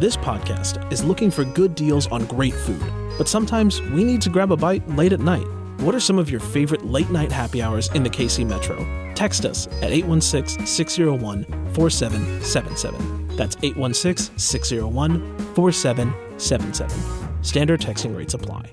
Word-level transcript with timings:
This 0.00 0.16
podcast 0.16 0.90
is 0.90 1.04
looking 1.04 1.30
for 1.30 1.44
good 1.44 1.74
deals 1.74 2.06
on 2.06 2.24
great 2.24 2.54
food, 2.54 2.82
but 3.18 3.28
sometimes 3.28 3.82
we 3.82 4.02
need 4.02 4.22
to 4.22 4.30
grab 4.30 4.50
a 4.50 4.56
bite 4.56 4.88
late 4.96 5.12
at 5.12 5.20
night. 5.20 5.46
What 5.80 5.94
are 5.94 6.00
some 6.00 6.18
of 6.18 6.30
your 6.30 6.40
favorite 6.40 6.86
late 6.86 7.10
night 7.10 7.30
happy 7.30 7.60
hours 7.60 7.90
in 7.90 8.02
the 8.02 8.08
KC 8.08 8.46
Metro? 8.46 8.78
Text 9.14 9.44
us 9.44 9.66
at 9.82 9.92
816 9.92 10.66
601 10.66 11.44
4777. 11.74 13.36
That's 13.36 13.58
816 13.62 14.38
601 14.38 15.38
4777. 15.54 17.44
Standard 17.44 17.80
texting 17.82 18.16
rates 18.16 18.32
apply. 18.32 18.72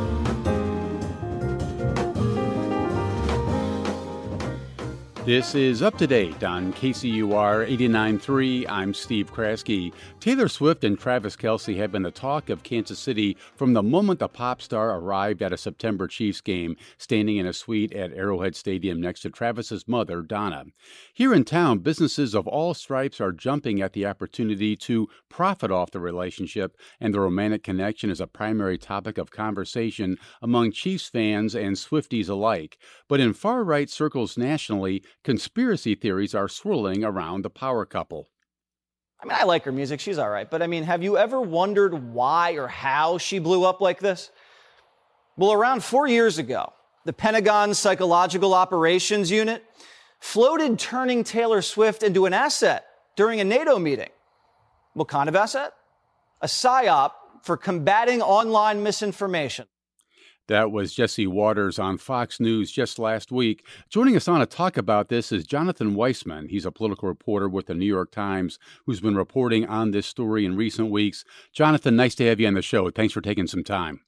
This 5.31 5.55
is 5.55 5.81
up 5.81 5.97
to 5.99 6.07
date 6.07 6.43
on 6.43 6.73
KCUR 6.73 7.65
89.3. 7.65 8.65
I'm 8.67 8.93
Steve 8.93 9.31
Kraske. 9.31 9.93
Taylor 10.19 10.49
Swift 10.49 10.83
and 10.83 10.99
Travis 10.99 11.37
Kelce 11.37 11.77
have 11.77 11.93
been 11.93 12.03
the 12.03 12.11
talk 12.11 12.49
of 12.49 12.63
Kansas 12.63 12.99
City 12.99 13.37
from 13.55 13.71
the 13.71 13.81
moment 13.81 14.19
the 14.19 14.27
pop 14.27 14.61
star 14.61 14.93
arrived 14.99 15.41
at 15.41 15.53
a 15.53 15.57
September 15.57 16.09
Chiefs 16.09 16.41
game, 16.41 16.75
standing 16.97 17.37
in 17.37 17.47
a 17.47 17.53
suite 17.53 17.93
at 17.93 18.11
Arrowhead 18.11 18.57
Stadium 18.57 18.99
next 18.99 19.21
to 19.21 19.29
Travis's 19.29 19.87
mother, 19.87 20.21
Donna. 20.21 20.65
Here 21.13 21.33
in 21.33 21.45
town, 21.45 21.79
businesses 21.79 22.35
of 22.35 22.45
all 22.45 22.73
stripes 22.73 23.21
are 23.21 23.31
jumping 23.31 23.81
at 23.81 23.93
the 23.93 24.05
opportunity 24.05 24.75
to 24.75 25.07
profit 25.29 25.71
off 25.71 25.91
the 25.91 26.01
relationship, 26.01 26.75
and 26.99 27.13
the 27.13 27.21
romantic 27.21 27.63
connection 27.63 28.09
is 28.09 28.19
a 28.19 28.27
primary 28.27 28.77
topic 28.77 29.17
of 29.17 29.31
conversation 29.31 30.17
among 30.41 30.73
Chiefs 30.73 31.07
fans 31.07 31.55
and 31.55 31.77
Swifties 31.77 32.27
alike. 32.27 32.77
But 33.07 33.21
in 33.21 33.31
far 33.33 33.63
right 33.63 33.89
circles 33.89 34.37
nationally, 34.37 35.01
conspiracy 35.23 35.95
theories 35.95 36.35
are 36.35 36.47
swirling 36.47 37.03
around 37.03 37.43
the 37.43 37.49
power 37.49 37.85
couple. 37.85 38.27
I 39.21 39.25
mean, 39.27 39.37
I 39.39 39.43
like 39.43 39.65
her 39.65 39.71
music, 39.71 39.99
she's 39.99 40.17
all 40.17 40.29
right, 40.29 40.49
but 40.49 40.61
I 40.61 40.67
mean, 40.67 40.83
have 40.83 41.03
you 41.03 41.17
ever 41.17 41.39
wondered 41.39 42.13
why 42.13 42.53
or 42.53 42.67
how 42.67 43.19
she 43.19 43.37
blew 43.37 43.63
up 43.63 43.79
like 43.79 43.99
this? 43.99 44.31
Well, 45.37 45.53
around 45.53 45.83
four 45.83 46.07
years 46.07 46.39
ago, 46.39 46.73
the 47.05 47.13
Pentagon 47.13 47.73
Psychological 47.73 48.53
Operations 48.53 49.29
Unit 49.29 49.63
floated 50.19 50.79
turning 50.79 51.23
Taylor 51.23 51.61
Swift 51.61 52.03
into 52.03 52.25
an 52.25 52.33
asset 52.33 52.85
during 53.15 53.39
a 53.39 53.43
NATO 53.43 53.77
meeting. 53.79 54.09
What 54.93 55.07
kind 55.07 55.29
of 55.29 55.35
asset? 55.35 55.73
A 56.41 56.47
psyop 56.47 57.11
for 57.43 57.57
combating 57.57 58.21
online 58.21 58.83
misinformation. 58.83 59.67
That 60.51 60.73
was 60.73 60.93
Jesse 60.93 61.27
Watters 61.27 61.79
on 61.79 61.97
Fox 61.97 62.41
News 62.41 62.73
just 62.73 62.99
last 62.99 63.31
week. 63.31 63.65
Joining 63.87 64.17
us 64.17 64.27
on 64.27 64.41
to 64.41 64.45
talk 64.45 64.75
about 64.75 65.07
this 65.07 65.31
is 65.31 65.45
Jonathan 65.45 65.95
Weisman. 65.95 66.49
He's 66.49 66.65
a 66.65 66.73
political 66.73 67.07
reporter 67.07 67.47
with 67.47 67.67
the 67.67 67.73
New 67.73 67.85
York 67.85 68.11
Times 68.11 68.59
who's 68.85 68.99
been 68.99 69.15
reporting 69.15 69.65
on 69.65 69.91
this 69.91 70.05
story 70.05 70.43
in 70.43 70.57
recent 70.57 70.91
weeks. 70.91 71.23
Jonathan, 71.53 71.95
nice 71.95 72.15
to 72.15 72.25
have 72.25 72.41
you 72.41 72.47
on 72.47 72.55
the 72.55 72.61
show. 72.61 72.89
Thanks 72.89 73.13
for 73.13 73.21
taking 73.21 73.47
some 73.47 73.63
time. 73.63 74.01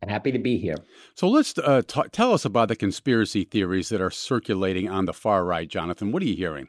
And 0.00 0.12
happy 0.12 0.30
to 0.30 0.38
be 0.38 0.58
here. 0.58 0.76
So 1.16 1.28
let's 1.28 1.58
uh, 1.58 1.82
t- 1.84 2.08
tell 2.12 2.32
us 2.32 2.44
about 2.44 2.68
the 2.68 2.76
conspiracy 2.76 3.42
theories 3.42 3.88
that 3.88 4.00
are 4.00 4.12
circulating 4.12 4.88
on 4.88 5.06
the 5.06 5.12
far 5.12 5.44
right, 5.44 5.66
Jonathan. 5.66 6.12
What 6.12 6.22
are 6.22 6.26
you 6.26 6.36
hearing? 6.36 6.68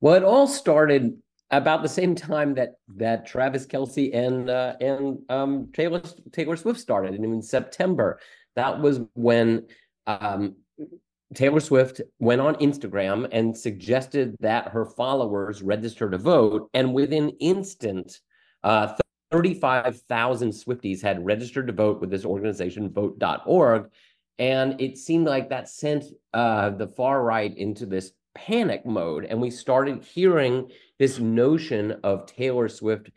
Well, 0.00 0.14
it 0.14 0.24
all 0.24 0.48
started 0.48 1.22
about 1.50 1.82
the 1.82 1.88
same 1.88 2.14
time 2.14 2.54
that 2.54 2.74
that 2.96 3.26
Travis 3.26 3.66
Kelce 3.66 4.14
and 4.14 4.50
uh, 4.50 4.74
and 4.80 5.18
um, 5.28 5.68
Taylor 5.72 6.02
Taylor 6.32 6.56
Swift 6.56 6.80
started, 6.80 7.14
and 7.14 7.24
in 7.24 7.42
September, 7.42 8.18
that 8.56 8.80
was 8.80 9.00
when 9.14 9.66
um, 10.06 10.56
Taylor 11.34 11.60
Swift 11.60 12.00
went 12.18 12.40
on 12.40 12.56
Instagram 12.56 13.28
and 13.32 13.56
suggested 13.56 14.36
that 14.40 14.68
her 14.68 14.84
followers 14.84 15.62
register 15.62 16.10
to 16.10 16.18
vote, 16.18 16.68
and 16.74 16.94
within 16.94 17.30
instant, 17.40 18.20
uh, 18.64 18.94
35,000 19.32 20.50
Swifties 20.50 21.02
had 21.02 21.24
registered 21.24 21.66
to 21.66 21.72
vote 21.72 22.00
with 22.00 22.10
this 22.10 22.24
organization, 22.24 22.92
Vote.org, 22.92 23.90
and 24.38 24.80
it 24.80 24.98
seemed 24.98 25.26
like 25.26 25.48
that 25.48 25.68
sent 25.68 26.04
uh, 26.32 26.70
the 26.70 26.86
far 26.86 27.22
right 27.22 27.56
into 27.56 27.86
this 27.86 28.12
panic 28.36 28.84
mode, 28.84 29.24
and 29.24 29.40
we 29.40 29.50
started 29.50 30.04
hearing 30.04 30.70
this 30.98 31.18
notion 31.18 31.96
of 32.04 32.26
Taylor 32.26 32.68
Swift 32.68 33.10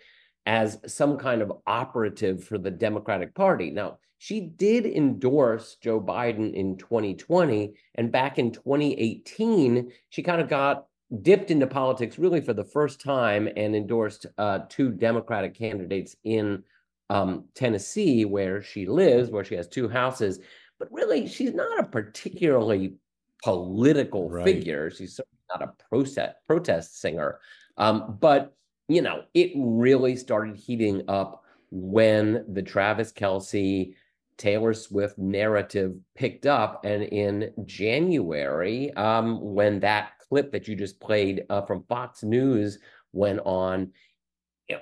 as 0.46 0.80
some 0.88 1.18
kind 1.18 1.42
of 1.42 1.52
operative 1.68 2.44
for 2.44 2.58
the 2.58 2.72
Democratic 2.72 3.36
Party. 3.36 3.70
Now, 3.70 4.00
she 4.18 4.42
did 4.42 4.86
endorse 4.86 5.78
Joe 5.82 6.02
Biden 6.02 6.54
in 6.54 6.78
2020. 6.78 7.74
And 7.96 8.12
back 8.12 8.38
in 8.38 8.52
2018, 8.52 9.92
she 10.10 10.24
kind 10.24 10.42
of 10.42 10.50
got 10.50 10.86
dipped 11.22 11.52
into 11.52 11.68
politics 11.68 12.20
really 12.20 12.42
for 12.42 12.54
the 12.54 12.64
first 12.64 13.02
time 13.02 13.48
and 13.56 13.76
endorsed 13.76 14.26
uh, 14.38 14.60
two 14.70 14.92
Democratic 14.92 15.56
candidates 15.56 16.16
in 16.24 16.64
um, 17.10 17.46
Tennessee, 17.56 18.26
where 18.26 18.62
she 18.62 18.86
lives, 18.86 19.30
where 19.32 19.46
she 19.46 19.56
has 19.56 19.68
two 19.68 19.88
houses. 19.88 20.40
But 20.80 20.92
really, 20.92 21.28
she's 21.28 21.54
not 21.54 21.80
a 21.80 21.84
particularly 21.84 22.96
political 23.44 24.30
right. 24.30 24.46
figure. 24.46 24.90
She's 24.90 25.16
certainly 25.16 25.40
not 25.50 25.62
a 25.62 25.84
protest 25.90 26.36
protest 26.48 27.00
singer. 27.00 27.40
Um, 27.78 28.18
but 28.20 28.56
you 28.88 29.02
know, 29.02 29.24
it 29.34 29.52
really 29.56 30.16
started 30.16 30.56
heating 30.56 31.04
up 31.08 31.44
when 31.72 32.44
the 32.52 32.64
Travis 32.64 33.12
Kelce 33.12 33.94
Taylor 34.38 34.74
Swift 34.74 35.18
narrative 35.18 35.96
picked 36.16 36.46
up, 36.46 36.86
and 36.86 37.04
in 37.04 37.52
January, 37.66 38.92
um, 38.94 39.54
when 39.54 39.80
that 39.82 40.14
clip 40.28 40.52
that 40.52 40.68
you 40.68 40.76
just 40.76 41.00
played 41.00 41.44
uh, 41.50 41.62
from 41.62 41.84
Fox 41.84 42.24
News 42.24 42.80
went 43.12 43.42
on, 43.42 43.92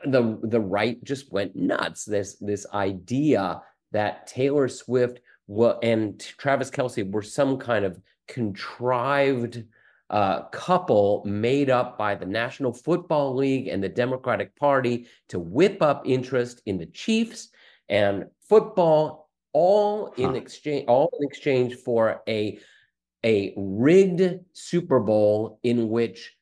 the 0.05 0.39
the 0.43 0.59
right 0.59 1.03
just 1.03 1.31
went 1.31 1.55
nuts. 1.55 2.05
This 2.05 2.35
this 2.39 2.65
idea 2.73 3.61
that 3.91 4.27
Taylor 4.27 4.67
Swift 4.67 5.19
and 5.81 6.19
Travis 6.19 6.69
Kelce 6.69 7.09
were 7.09 7.21
some 7.21 7.57
kind 7.57 7.85
of 7.85 7.99
contrived 8.27 9.63
uh, 10.09 10.43
couple 10.43 11.23
made 11.25 11.69
up 11.69 11.97
by 11.97 12.15
the 12.15 12.25
National 12.25 12.71
Football 12.71 13.35
League 13.35 13.67
and 13.67 13.83
the 13.83 13.89
Democratic 13.89 14.55
Party 14.55 15.07
to 15.29 15.39
whip 15.39 15.81
up 15.81 16.03
interest 16.05 16.61
in 16.65 16.77
the 16.77 16.85
Chiefs 16.85 17.49
and 17.89 18.25
football, 18.47 19.29
all 19.53 20.13
huh. 20.15 20.29
in 20.29 20.35
exchange, 20.35 20.85
all 20.87 21.09
in 21.19 21.27
exchange 21.27 21.75
for 21.75 22.21
a 22.27 22.59
a 23.25 23.53
rigged 23.57 24.39
Super 24.53 24.99
Bowl 24.99 25.59
in 25.63 25.89
which 25.89 26.35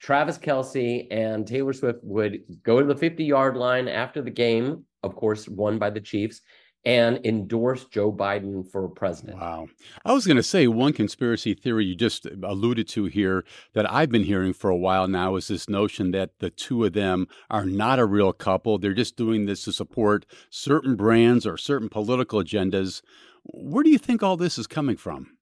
Travis 0.00 0.38
Kelce 0.38 1.06
and 1.10 1.46
Taylor 1.46 1.72
Swift 1.72 1.98
would 2.02 2.40
go 2.62 2.80
to 2.80 2.86
the 2.86 2.96
50 2.96 3.24
yard 3.24 3.56
line 3.56 3.88
after 3.88 4.22
the 4.22 4.30
game, 4.30 4.84
of 5.02 5.14
course, 5.14 5.48
won 5.48 5.78
by 5.78 5.90
the 5.90 6.00
Chiefs, 6.00 6.40
and 6.84 7.20
endorse 7.24 7.84
Joe 7.84 8.10
Biden 8.10 8.66
for 8.66 8.88
president. 8.88 9.38
Wow. 9.38 9.68
I 10.04 10.12
was 10.12 10.26
going 10.26 10.38
to 10.38 10.42
say 10.42 10.66
one 10.66 10.92
conspiracy 10.92 11.52
theory 11.52 11.84
you 11.84 11.94
just 11.94 12.26
alluded 12.42 12.88
to 12.88 13.04
here 13.04 13.44
that 13.74 13.90
I've 13.90 14.10
been 14.10 14.24
hearing 14.24 14.54
for 14.54 14.70
a 14.70 14.76
while 14.76 15.06
now 15.06 15.36
is 15.36 15.48
this 15.48 15.68
notion 15.68 16.10
that 16.12 16.38
the 16.38 16.48
two 16.48 16.84
of 16.84 16.94
them 16.94 17.26
are 17.50 17.66
not 17.66 17.98
a 17.98 18.06
real 18.06 18.32
couple. 18.32 18.78
They're 18.78 18.94
just 18.94 19.16
doing 19.16 19.44
this 19.44 19.64
to 19.64 19.72
support 19.72 20.24
certain 20.48 20.96
brands 20.96 21.46
or 21.46 21.58
certain 21.58 21.90
political 21.90 22.42
agendas. 22.42 23.02
Where 23.44 23.84
do 23.84 23.90
you 23.90 23.98
think 23.98 24.22
all 24.22 24.36
this 24.36 24.58
is 24.58 24.66
coming 24.66 24.96
from? 24.96 25.36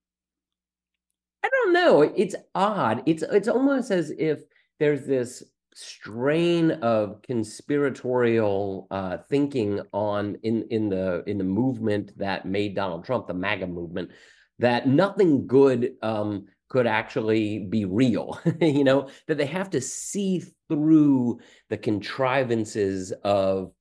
I 1.43 1.49
don't 1.49 1.73
know. 1.73 2.01
It's 2.01 2.35
odd. 2.53 3.01
It's 3.05 3.23
it's 3.23 3.47
almost 3.47 3.91
as 3.91 4.11
if 4.11 4.41
there's 4.79 5.05
this 5.05 5.43
strain 5.79 6.71
of 6.71 7.21
conspiratorial 7.21 8.87
uh, 8.91 9.17
thinking 9.29 9.81
on 9.93 10.35
in 10.43 10.65
in 10.69 10.89
the 10.89 11.23
in 11.25 11.37
the 11.37 11.43
movement 11.43 12.11
that 12.17 12.45
made 12.45 12.75
Donald 12.75 13.05
Trump 13.05 13.27
the 13.27 13.33
MAGA 13.33 13.67
movement 13.67 14.11
that 14.59 14.87
nothing 14.87 15.47
good 15.47 15.93
um, 16.01 16.47
could 16.67 16.85
actually 16.85 17.59
be 17.59 17.85
real. 17.85 18.39
you 18.61 18.83
know 18.83 19.09
that 19.27 19.37
they 19.37 19.45
have 19.45 19.69
to 19.69 19.79
see 19.79 20.43
through 20.67 21.39
the 21.69 21.77
contrivances 21.77 23.13
of 23.23 23.71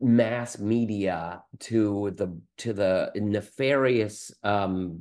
mass 0.00 0.58
media 0.58 1.42
to 1.60 2.10
the 2.16 2.40
to 2.56 2.72
the 2.72 3.12
nefarious 3.14 4.32
um 4.42 4.98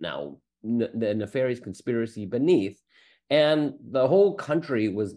now 0.00 0.36
the 0.62 1.14
nefarious 1.14 1.60
conspiracy 1.60 2.26
beneath 2.26 2.82
and 3.30 3.74
the 3.92 4.06
whole 4.06 4.34
country 4.34 4.88
was 4.88 5.14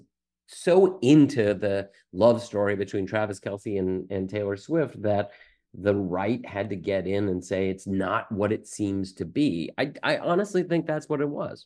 so 0.48 1.00
into 1.01 1.54
the 1.54 1.90
love 2.12 2.42
story 2.42 2.75
between 2.75 3.06
Travis 3.06 3.40
Kelce 3.40 3.80
and, 3.80 4.10
and 4.12 4.30
Taylor 4.30 4.57
Swift 4.57 5.01
that 5.01 5.31
the 5.74 5.95
right 5.95 6.45
had 6.45 6.69
to 6.69 6.75
get 6.75 7.07
in 7.07 7.30
and 7.30 7.44
say 7.44 7.69
it's 7.69 7.88
not 7.88 8.31
what 8.31 8.51
it 8.51 8.68
seems 8.68 9.13
to 9.13 9.25
be. 9.25 9.72
I, 9.78 9.92
I 10.04 10.18
honestly 10.18 10.63
think 10.63 10.86
that's 10.86 11.10
what 11.10 11.22
it 11.22 11.30
was. 11.30 11.66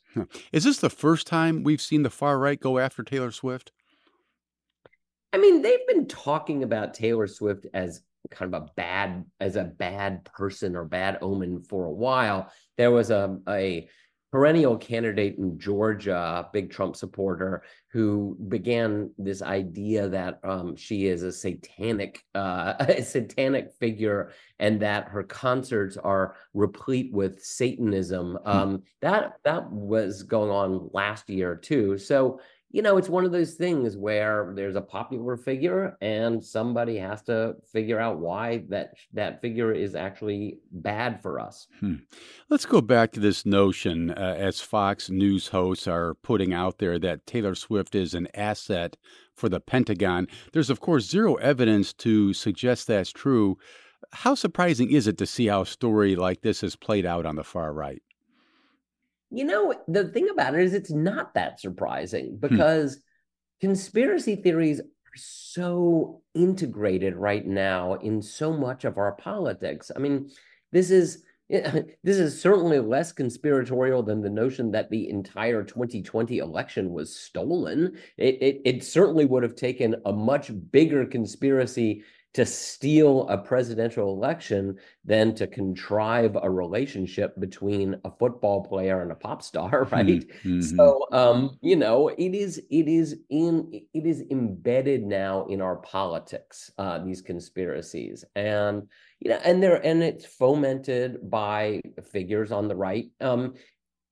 Is 0.54 0.64
this 0.64 0.80
the 0.80 0.90
first 0.90 1.28
time 1.28 1.64
we've 1.64 1.82
seen 1.82 2.04
the 2.04 2.10
far 2.10 2.40
right 2.40 2.60
go 2.60 2.80
after 2.80 3.04
Taylor 3.04 3.32
Swift? 3.32 3.72
I 5.34 5.38
mean, 5.38 5.62
they've 5.62 5.86
been 5.88 6.08
talking 6.08 6.64
about 6.64 6.94
Taylor 6.94 7.28
Swift 7.28 7.68
as 7.74 8.02
kind 8.32 8.54
of 8.54 8.64
a 8.64 8.66
bad 8.76 9.26
as 9.40 9.56
a 9.56 9.64
bad 9.64 10.26
person 10.26 10.76
or 10.76 10.86
bad 10.86 11.18
omen 11.22 11.62
for 11.62 11.86
a 11.86 11.92
while. 11.92 12.52
There 12.78 12.92
was 12.92 13.10
a 13.10 13.38
a 13.48 13.90
perennial 14.38 14.78
candidate 14.78 15.36
in 15.40 15.58
Georgia, 15.58 16.48
big 16.54 16.70
Trump 16.70 16.96
supporter, 16.96 17.64
who 17.88 18.38
began 18.50 19.10
this 19.18 19.42
idea 19.42 20.08
that 20.08 20.40
um, 20.44 20.76
she 20.76 21.08
is 21.08 21.24
a 21.24 21.32
satanic, 21.32 22.24
uh, 22.36 22.76
a 22.80 23.02
satanic 23.02 23.72
figure, 23.80 24.32
and 24.60 24.80
that 24.80 25.08
her 25.08 25.24
concerts 25.24 25.98
are 25.98 26.36
replete 26.54 27.12
with 27.12 27.44
Satanism. 27.44 28.38
Hmm. 28.46 28.52
Um, 28.52 28.84
that 29.02 29.40
that 29.44 29.72
was 29.72 30.22
going 30.22 30.52
on 30.52 30.92
last 30.94 31.32
year 31.32 31.56
too. 31.56 31.98
So 31.98 32.40
you 32.70 32.82
know, 32.82 32.98
it's 32.98 33.08
one 33.08 33.24
of 33.24 33.32
those 33.32 33.54
things 33.54 33.96
where 33.96 34.52
there's 34.56 34.76
a 34.76 34.82
popular 34.82 35.38
figure 35.38 35.98
and 36.02 36.44
somebody 36.44 36.98
has 36.98 37.22
to 37.24 37.56
figure 37.72 38.00
out 38.00 38.20
why 38.20 38.64
that 38.70 38.94
that 39.14 39.42
figure 39.42 39.72
is 39.72 39.96
actually 39.96 40.60
bad 40.72 41.22
for 41.22 41.40
us. 41.40 41.68
Hmm. 41.80 41.96
Let's 42.50 42.66
go 42.66 42.82
back 42.82 43.14
to 43.14 43.22
this 43.22 43.46
notion 43.46 44.12
uh, 44.12 44.36
as 44.38 44.60
Fox 44.60 45.10
News 45.10 45.48
hosts 45.48 45.88
are 45.88 46.16
putting 46.16 46.54
out 46.54 46.80
there 46.80 47.00
that 47.00 47.26
Taylor 47.26 47.56
Swift 47.56 47.96
is 47.96 48.14
an 48.14 48.28
asset 48.34 48.98
for 49.34 49.48
the 49.48 49.62
Pentagon. 49.62 50.28
There's 50.52 50.70
of 50.70 50.82
course 50.82 51.10
zero 51.10 51.36
evidence 51.36 51.94
to 51.94 52.34
suggest 52.34 52.88
that's 52.88 53.12
true. 53.12 53.58
How 54.12 54.36
surprising 54.36 54.92
is 54.92 55.08
it 55.08 55.18
to 55.20 55.26
see 55.26 55.48
how 55.48 55.62
a 55.62 55.66
story 55.66 56.16
like 56.16 56.42
this 56.42 56.64
is 56.64 56.76
played 56.76 57.06
out 57.06 57.26
on 57.26 57.38
the 57.38 57.44
far 57.44 57.74
right? 57.74 58.02
You 59.30 59.46
know, 59.46 59.74
the 59.88 60.08
thing 60.10 60.30
about 60.30 60.56
it 60.56 60.62
is 60.62 60.74
it's 60.74 60.92
not 60.92 61.34
that 61.34 61.60
surprising 61.60 62.38
hmm. 62.40 62.48
because 62.48 62.96
hmm. 62.96 63.68
conspiracy 63.68 64.36
theories 64.38 64.80
are 64.80 65.16
so 65.16 66.22
integrated 66.34 67.16
right 67.16 67.46
now 67.46 67.96
in 67.96 68.22
so 68.22 68.54
much 68.54 68.86
of 68.86 68.98
our 68.98 69.14
politics. 69.14 69.92
I 69.96 70.00
mean, 70.00 70.30
this 70.72 70.92
is 70.92 71.24
this 71.50 72.18
is 72.18 72.42
certainly 72.42 72.80
less 72.80 73.14
conspiratorial 73.14 74.04
than 74.04 74.22
the 74.22 74.30
notion 74.30 74.70
that 74.72 74.90
the 74.90 75.10
entire 75.10 75.64
2020 75.64 76.40
election 76.40 76.92
was 76.92 77.16
stolen. 77.16 77.98
It, 78.18 78.36
it, 78.42 78.62
it 78.66 78.84
certainly 78.84 79.24
would 79.24 79.44
have 79.44 79.56
taken 79.56 79.96
a 80.06 80.12
much 80.12 80.52
bigger 80.72 81.06
conspiracy 81.06 82.04
to 82.38 82.46
steal 82.46 83.28
a 83.30 83.38
presidential 83.38 84.14
election 84.14 84.78
than 85.04 85.34
to 85.34 85.48
contrive 85.48 86.38
a 86.40 86.48
relationship 86.48 87.34
between 87.40 88.00
a 88.06 88.12
football 88.12 88.64
player 88.64 89.02
and 89.02 89.12
a 89.12 89.16
pop 89.16 89.42
star 89.42 89.86
right? 89.92 90.06
Mm-hmm. 90.06 90.62
so 90.62 91.08
um 91.12 91.58
you 91.62 91.76
know 91.76 92.10
it 92.10 92.36
is 92.36 92.62
it 92.70 92.88
is 92.88 93.18
in 93.32 93.72
it 93.74 94.06
is 94.06 94.24
embedded 94.30 95.04
now 95.04 95.48
in 95.48 95.62
our 95.62 95.78
politics 95.78 96.70
uh 96.78 97.00
these 97.00 97.24
conspiracies. 97.24 98.24
And 98.36 98.84
you 99.20 99.32
know 99.32 99.40
and 99.44 99.64
they're 99.64 99.84
and 99.84 100.04
it's 100.04 100.28
fomented 100.28 101.28
by 101.32 101.82
figures 102.12 102.52
on 102.52 102.68
the 102.68 102.76
right. 102.76 103.10
Um 103.20 103.56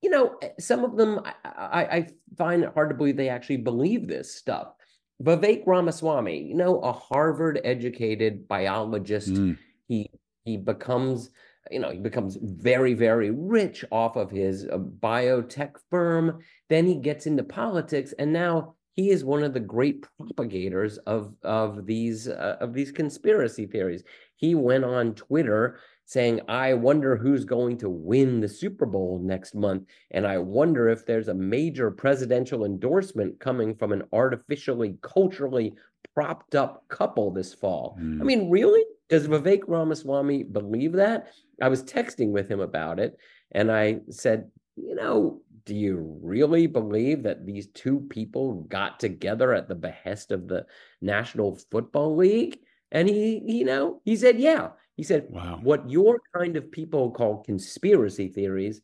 you 0.01 0.09
know 0.09 0.39
some 0.59 0.83
of 0.83 0.97
them 0.97 1.21
I, 1.23 1.33
I, 1.45 1.81
I 1.97 2.07
find 2.35 2.63
it 2.63 2.73
hard 2.73 2.89
to 2.89 2.95
believe 2.95 3.17
they 3.17 3.29
actually 3.29 3.57
believe 3.57 4.07
this 4.07 4.33
stuff 4.33 4.73
Vivek 5.23 5.63
Ramaswamy, 5.65 6.43
you 6.43 6.55
know, 6.55 6.79
a 6.81 6.91
Harvard 6.91 7.61
educated 7.63 8.47
biologist, 8.47 9.29
mm. 9.29 9.57
he 9.87 10.09
he 10.43 10.57
becomes, 10.57 11.31
you 11.71 11.79
know, 11.79 11.89
he 11.89 11.99
becomes 11.99 12.37
very 12.41 12.93
very 12.93 13.31
rich 13.31 13.85
off 13.91 14.15
of 14.17 14.29
his 14.29 14.65
uh, 14.65 14.77
biotech 14.77 15.75
firm. 15.89 16.39
Then 16.69 16.85
he 16.85 16.95
gets 16.95 17.27
into 17.27 17.43
politics, 17.43 18.13
and 18.19 18.33
now 18.33 18.75
he 18.95 19.09
is 19.09 19.23
one 19.23 19.43
of 19.43 19.53
the 19.53 19.59
great 19.59 20.05
propagators 20.17 20.97
of 20.99 21.33
of 21.43 21.85
these 21.85 22.27
uh, 22.27 22.57
of 22.59 22.73
these 22.73 22.91
conspiracy 22.91 23.67
theories. 23.67 24.03
He 24.35 24.53
went 24.53 24.83
on 24.83 25.15
Twitter 25.15 25.79
saying, 26.05 26.41
I 26.47 26.73
wonder 26.73 27.15
who's 27.15 27.45
going 27.45 27.77
to 27.79 27.89
win 27.89 28.39
the 28.39 28.47
Super 28.47 28.85
Bowl 28.85 29.19
next 29.23 29.55
month. 29.55 29.89
And 30.11 30.25
I 30.25 30.37
wonder 30.37 30.87
if 30.89 31.05
there's 31.05 31.27
a 31.27 31.33
major 31.33 31.89
presidential 31.89 32.63
endorsement 32.63 33.39
coming 33.39 33.75
from 33.75 33.91
an 33.91 34.03
artificially, 34.13 34.97
culturally 35.01 35.73
propped 36.13 36.55
up 36.55 36.87
couple 36.87 37.31
this 37.31 37.53
fall. 37.53 37.97
Mm. 37.99 38.21
I 38.21 38.23
mean, 38.23 38.49
really? 38.49 38.83
Does 39.09 39.27
Vivek 39.27 39.63
Ramaswamy 39.67 40.43
believe 40.43 40.93
that? 40.93 41.27
I 41.61 41.69
was 41.69 41.83
texting 41.83 42.31
with 42.31 42.49
him 42.49 42.59
about 42.59 42.99
it. 42.99 43.17
And 43.51 43.71
I 43.71 43.99
said, 44.09 44.49
you 44.75 44.95
know, 44.95 45.41
do 45.65 45.75
you 45.75 46.19
really 46.21 46.67
believe 46.67 47.23
that 47.23 47.45
these 47.45 47.67
two 47.67 48.01
people 48.09 48.65
got 48.69 48.99
together 48.99 49.53
at 49.53 49.67
the 49.67 49.75
behest 49.75 50.31
of 50.31 50.47
the 50.47 50.65
National 51.01 51.57
Football 51.71 52.15
League? 52.15 52.59
And 52.91 53.09
he, 53.09 53.41
you 53.43 53.65
know, 53.65 54.01
he 54.05 54.15
said, 54.15 54.39
yeah. 54.39 54.69
He 54.95 55.03
said, 55.03 55.27
wow. 55.29 55.59
What 55.61 55.89
your 55.89 56.21
kind 56.33 56.55
of 56.55 56.71
people 56.71 57.11
call 57.11 57.43
conspiracy 57.43 58.29
theories, 58.29 58.81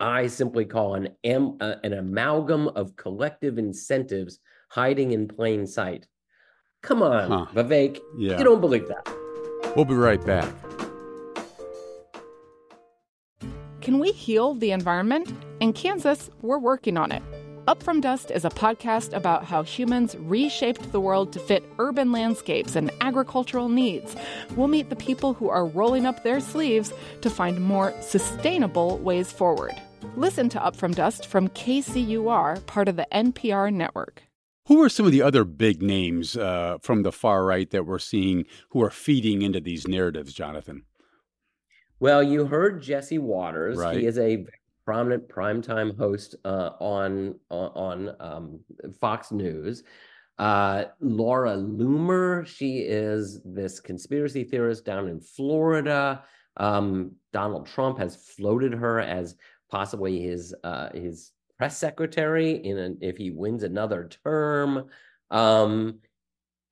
I 0.00 0.26
simply 0.26 0.64
call 0.64 0.94
an, 0.94 1.10
am, 1.22 1.58
uh, 1.60 1.76
an 1.84 1.92
amalgam 1.92 2.68
of 2.68 2.96
collective 2.96 3.58
incentives 3.58 4.40
hiding 4.68 5.12
in 5.12 5.28
plain 5.28 5.66
sight. 5.66 6.06
Come 6.82 7.02
on, 7.02 7.30
huh. 7.30 7.46
Vivek. 7.54 7.98
Yeah. 8.16 8.38
You 8.38 8.44
don't 8.44 8.60
believe 8.60 8.88
that. 8.88 9.08
We'll 9.76 9.84
be 9.84 9.94
right 9.94 10.24
back. 10.24 10.52
Can 13.80 13.98
we 13.98 14.10
heal 14.12 14.54
the 14.54 14.72
environment? 14.72 15.32
In 15.60 15.72
Kansas, 15.72 16.30
we're 16.42 16.58
working 16.58 16.96
on 16.96 17.10
it. 17.10 17.22
Up 17.68 17.82
From 17.82 18.00
Dust 18.00 18.30
is 18.30 18.46
a 18.46 18.48
podcast 18.48 19.14
about 19.14 19.44
how 19.44 19.62
humans 19.62 20.16
reshaped 20.20 20.90
the 20.90 21.02
world 21.02 21.34
to 21.34 21.38
fit 21.38 21.62
urban 21.78 22.12
landscapes 22.12 22.76
and 22.76 22.90
agricultural 23.02 23.68
needs. 23.68 24.16
We'll 24.56 24.68
meet 24.68 24.88
the 24.88 24.96
people 24.96 25.34
who 25.34 25.50
are 25.50 25.66
rolling 25.66 26.06
up 26.06 26.24
their 26.24 26.40
sleeves 26.40 26.94
to 27.20 27.28
find 27.28 27.60
more 27.60 27.92
sustainable 28.00 28.96
ways 28.96 29.30
forward. 29.30 29.74
Listen 30.16 30.48
to 30.48 30.64
Up 30.64 30.76
From 30.76 30.94
Dust 30.94 31.26
from 31.26 31.48
KCUR, 31.48 32.64
part 32.64 32.88
of 32.88 32.96
the 32.96 33.06
NPR 33.12 33.70
network. 33.70 34.22
Who 34.68 34.80
are 34.82 34.88
some 34.88 35.04
of 35.04 35.12
the 35.12 35.20
other 35.20 35.44
big 35.44 35.82
names 35.82 36.38
uh, 36.38 36.78
from 36.80 37.02
the 37.02 37.12
far 37.12 37.44
right 37.44 37.70
that 37.70 37.84
we're 37.84 37.98
seeing 37.98 38.46
who 38.70 38.82
are 38.82 38.88
feeding 38.88 39.42
into 39.42 39.60
these 39.60 39.86
narratives, 39.86 40.32
Jonathan? 40.32 40.84
Well, 42.00 42.22
you 42.22 42.46
heard 42.46 42.80
Jesse 42.80 43.18
Watters. 43.18 43.76
Right. 43.76 43.98
He 43.98 44.06
is 44.06 44.18
a 44.18 44.46
prominent 44.88 45.28
primetime 45.28 45.94
host 45.98 46.34
uh, 46.46 46.70
on 46.80 47.34
on 47.50 48.10
um, 48.20 48.58
Fox 48.98 49.30
News. 49.30 49.82
Uh, 50.38 50.84
Laura 50.98 51.54
Loomer, 51.58 52.46
she 52.46 52.78
is 52.78 53.42
this 53.44 53.80
conspiracy 53.80 54.44
theorist 54.44 54.86
down 54.86 55.06
in 55.08 55.20
Florida. 55.20 56.24
Um, 56.56 57.16
Donald 57.34 57.66
Trump 57.66 57.98
has 57.98 58.16
floated 58.16 58.72
her 58.72 58.98
as 58.98 59.36
possibly 59.70 60.22
his 60.22 60.54
uh, 60.64 60.88
his 60.94 61.32
press 61.58 61.76
secretary 61.76 62.52
in 62.52 62.78
an, 62.78 62.96
if 63.02 63.18
he 63.18 63.30
wins 63.30 63.64
another 63.64 64.08
term. 64.24 64.86
Um, 65.30 65.98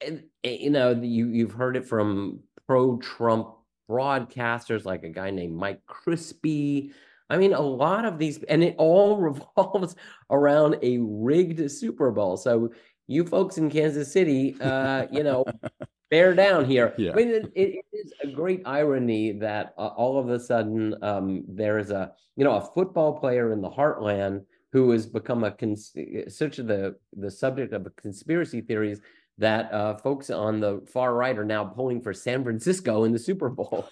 and, 0.00 0.22
you 0.42 0.70
know, 0.70 0.92
you 0.92 1.28
you've 1.28 1.52
heard 1.52 1.76
it 1.76 1.84
from 1.84 2.40
pro-Trump 2.66 3.48
broadcasters 3.90 4.86
like 4.86 5.02
a 5.02 5.10
guy 5.10 5.30
named 5.30 5.54
Mike 5.54 5.82
Crispi. 5.86 6.92
I 7.28 7.36
mean, 7.36 7.52
a 7.52 7.60
lot 7.60 8.04
of 8.04 8.18
these, 8.18 8.42
and 8.44 8.62
it 8.62 8.74
all 8.78 9.16
revolves 9.56 9.96
around 10.30 10.78
a 10.82 10.98
rigged 10.98 11.70
Super 11.70 12.10
Bowl. 12.10 12.36
So 12.36 12.70
you 13.06 13.24
folks 13.24 13.58
in 13.58 13.70
Kansas 13.70 14.12
City, 14.12 14.56
uh, 14.60 15.06
you 15.10 15.22
know, 15.22 15.44
bear 16.10 16.34
down 16.34 16.64
here. 16.64 16.94
Yeah. 16.98 17.12
I 17.12 17.14
mean, 17.14 17.28
it, 17.28 17.52
it 17.54 17.84
is 17.92 18.12
a 18.22 18.28
great 18.28 18.62
irony 18.64 19.32
that 19.32 19.74
uh, 19.78 19.88
all 19.88 20.18
of 20.18 20.28
a 20.28 20.38
sudden 20.38 20.94
um, 21.02 21.44
there 21.48 21.78
is 21.78 21.90
a, 21.90 22.12
you 22.36 22.44
know, 22.44 22.56
a 22.56 22.60
football 22.60 23.18
player 23.18 23.52
in 23.52 23.60
the 23.60 23.70
heartland 23.70 24.44
who 24.72 24.90
has 24.90 25.06
become 25.06 25.44
a 25.44 25.50
cons- 25.50 25.96
such 26.28 26.56
the 26.56 26.96
the 27.16 27.30
subject 27.30 27.72
of 27.72 27.86
conspiracy 27.96 28.60
theories 28.60 29.00
that 29.38 29.72
uh, 29.72 29.96
folks 29.96 30.30
on 30.30 30.60
the 30.60 30.82
far 30.86 31.14
right 31.14 31.36
are 31.36 31.44
now 31.44 31.64
pulling 31.64 32.00
for 32.00 32.14
San 32.14 32.42
Francisco 32.42 33.04
in 33.04 33.12
the 33.12 33.18
Super 33.18 33.48
Bowl. 33.48 33.88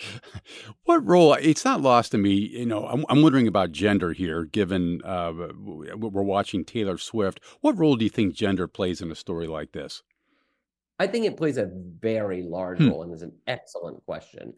what 0.84 1.06
role? 1.06 1.34
It's 1.34 1.64
not 1.64 1.80
lost 1.80 2.12
to 2.12 2.18
me. 2.18 2.32
You 2.32 2.66
know, 2.66 2.86
I'm, 2.86 3.04
I'm 3.08 3.22
wondering 3.22 3.46
about 3.46 3.72
gender 3.72 4.12
here. 4.12 4.44
Given 4.44 5.00
uh, 5.04 5.32
we're 5.56 6.22
watching 6.22 6.64
Taylor 6.64 6.98
Swift, 6.98 7.40
what 7.60 7.78
role 7.78 7.96
do 7.96 8.04
you 8.04 8.10
think 8.10 8.34
gender 8.34 8.66
plays 8.66 9.00
in 9.00 9.12
a 9.12 9.16
story 9.16 9.46
like 9.46 9.72
this? 9.72 10.02
I 10.98 11.06
think 11.06 11.26
it 11.26 11.36
plays 11.36 11.56
a 11.56 11.70
very 11.72 12.42
large 12.42 12.78
hmm. 12.78 12.88
role, 12.88 13.02
and 13.02 13.12
is 13.12 13.22
an 13.22 13.32
excellent 13.46 14.04
question. 14.04 14.54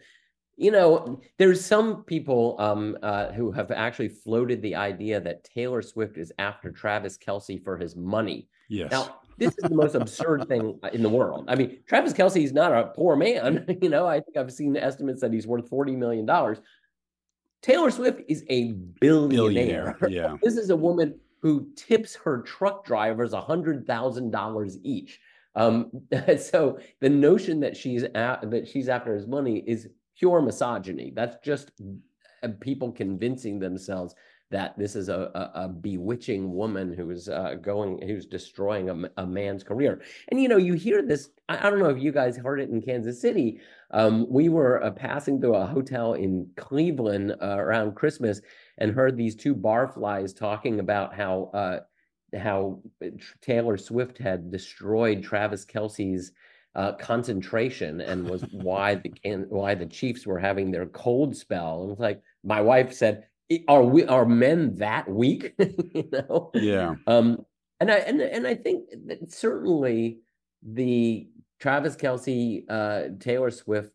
You 0.56 0.70
know, 0.70 1.20
there's 1.36 1.64
some 1.64 2.04
people 2.04 2.56
um, 2.58 2.96
uh, 3.02 3.32
who 3.32 3.52
have 3.52 3.70
actually 3.70 4.08
floated 4.08 4.62
the 4.62 4.75
idea 4.75 5.20
that 5.20 5.44
Taylor 5.44 5.82
Swift 5.82 6.16
is 6.16 6.32
after 6.38 6.70
Travis 6.70 7.18
Kelce 7.18 7.62
for 7.62 7.76
his 7.76 7.94
money. 7.94 8.48
Yes. 8.68 8.90
Now, 8.90 9.20
this 9.38 9.50
is 9.50 9.68
the 9.68 9.75
most 9.75 9.94
absurd 9.94 10.48
thing 10.48 10.78
in 10.92 11.02
the 11.02 11.08
world. 11.08 11.44
I 11.48 11.56
mean, 11.56 11.78
Travis 11.86 12.12
Kelce 12.12 12.42
is 12.42 12.52
not 12.52 12.72
a 12.72 12.86
poor 12.94 13.16
man. 13.16 13.66
You 13.82 13.90
know, 13.90 14.06
I 14.06 14.20
think 14.20 14.36
I've 14.36 14.52
seen 14.52 14.76
estimates 14.76 15.20
that 15.20 15.32
he's 15.32 15.46
worth 15.46 15.70
$40 15.70 15.96
million. 15.96 16.26
Taylor 17.62 17.90
Swift 17.90 18.22
is 18.28 18.44
a 18.48 18.72
billionaire. 18.72 19.96
billionaire 20.00 20.08
yeah. 20.08 20.36
this 20.42 20.56
is 20.56 20.70
a 20.70 20.76
woman 20.76 21.18
who 21.40 21.68
tips 21.76 22.14
her 22.16 22.42
truck 22.42 22.84
drivers 22.84 23.32
$100,000 23.32 24.76
each. 24.82 25.20
Um, 25.54 25.90
so 26.38 26.78
the 27.00 27.08
notion 27.08 27.60
that 27.60 27.76
she's 27.76 28.02
at, 28.02 28.50
that 28.50 28.66
she's 28.68 28.88
after 28.88 29.14
his 29.14 29.26
money 29.26 29.62
is 29.66 29.88
pure 30.18 30.42
misogyny. 30.42 31.12
That's 31.14 31.37
just 31.44 31.70
uh, 32.42 32.49
people 32.61 32.92
convincing 32.92 33.58
themselves 33.58 34.14
that 34.50 34.78
this 34.78 34.94
is 34.94 35.08
a, 35.08 35.30
a, 35.35 35.64
a 35.64 35.68
bewitching 35.68 36.52
woman 36.52 36.92
who's 36.92 37.28
uh, 37.28 37.54
going, 37.61 38.00
who's 38.06 38.26
destroying 38.26 38.90
a, 38.90 39.23
a, 39.23 39.26
man's 39.26 39.64
career. 39.64 40.00
And 40.28 40.40
you 40.40 40.49
know, 40.49 40.56
you 40.56 40.75
hear 40.75 41.02
this. 41.02 41.30
I, 41.49 41.66
I, 41.66 41.70
don't 41.70 41.80
know 41.80 41.88
if 41.88 42.00
you 42.00 42.12
guys 42.12 42.37
heard 42.37 42.61
it 42.61 42.70
in 42.70 42.80
Kansas 42.80 43.20
City. 43.20 43.61
Um, 43.90 44.26
we 44.30 44.49
were 44.49 44.82
uh, 44.85 44.92
passing 44.92 45.40
through 45.40 45.56
a 45.56 45.66
hotel 45.66 46.14
in 46.14 46.49
Cleveland 46.56 47.35
uh, 47.42 47.56
around 47.58 47.96
Christmas 47.96 48.40
and 48.78 48.92
heard 48.92 49.16
these 49.16 49.35
two 49.35 49.54
barflies 49.54 50.37
talking 50.37 50.78
about 50.78 51.14
how 51.14 51.50
uh, 51.52 51.80
how 52.38 52.80
Taylor 53.40 53.76
Swift 53.76 54.18
had 54.18 54.50
destroyed 54.50 55.25
Travis 55.25 55.64
Kelce's 55.64 56.32
uh, 56.76 56.92
concentration 56.92 58.02
and 58.02 58.28
was 58.28 58.42
why 58.52 58.95
the 58.97 59.12
why 59.49 59.75
the 59.75 59.87
Chiefs 59.87 60.26
were 60.26 60.38
having 60.38 60.71
their 60.71 60.87
cold 60.87 61.35
spell. 61.35 61.83
And 61.83 61.92
it's 61.92 62.00
like 62.00 62.23
my 62.45 62.61
wife 62.61 62.92
said, 62.92 63.26
are 63.66 63.83
we 63.83 64.04
are 64.04 64.26
men 64.26 64.76
that 64.76 65.09
weak? 65.09 65.54
you 65.59 66.09
know? 66.12 66.50
Yeah. 66.54 66.95
Um, 67.06 67.45
and 67.80 67.90
I 67.90 67.97
and 67.97 68.21
and 68.21 68.47
I 68.47 68.54
think 68.54 68.90
that 69.06 69.33
certainly 69.33 70.18
the 70.62 71.28
Travis 71.59 71.97
Kelce 71.97 72.64
uh, 72.68 73.09
Taylor 73.18 73.50
Swift 73.50 73.92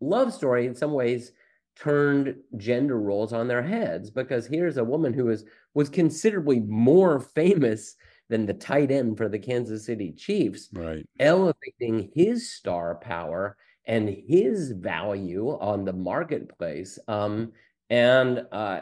love 0.00 0.32
story 0.32 0.66
in 0.66 0.74
some 0.74 0.92
ways 0.92 1.32
turned 1.76 2.36
gender 2.56 3.00
roles 3.00 3.32
on 3.32 3.48
their 3.48 3.62
heads 3.62 4.10
because 4.10 4.46
here's 4.46 4.76
a 4.76 4.84
woman 4.84 5.12
who 5.12 5.28
is 5.30 5.44
was 5.74 5.88
considerably 5.88 6.60
more 6.60 7.20
famous 7.20 7.96
than 8.28 8.46
the 8.46 8.54
tight 8.54 8.90
end 8.90 9.16
for 9.16 9.28
the 9.28 9.38
Kansas 9.38 9.86
City 9.86 10.12
Chiefs, 10.12 10.68
right? 10.72 11.06
Elevating 11.20 12.10
his 12.14 12.52
star 12.52 12.96
power 12.96 13.56
and 13.86 14.08
his 14.08 14.72
value 14.72 15.50
on 15.60 15.84
the 15.84 15.92
marketplace. 15.92 16.98
Um, 17.06 17.52
and 17.90 18.46
uh, 18.50 18.80